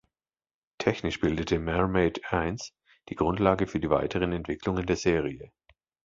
Technisch 0.79 1.19
bildete 1.19 1.59
"Mermaid 1.59 2.21
I" 2.33 2.55
die 3.09 3.15
Grundlage 3.15 3.67
für 3.67 3.79
die 3.79 3.91
weiteren 3.91 4.31
Entwicklungen 4.31 4.87
der 4.87 4.95
Serie. 4.95 5.51